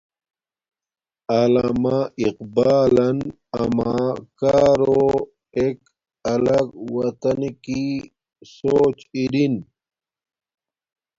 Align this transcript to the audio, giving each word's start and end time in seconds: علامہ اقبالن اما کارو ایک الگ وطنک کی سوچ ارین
علامہ 1.39 1.97
اقبالن 2.27 3.17
اما 3.61 3.93
کارو 4.39 5.03
ایک 5.59 5.79
الگ 6.33 6.65
وطنک 6.93 7.53
کی 7.65 7.83
سوچ 8.55 8.97
ارین 9.17 9.53